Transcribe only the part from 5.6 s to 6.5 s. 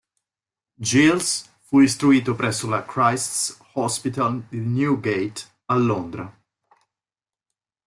a Londra.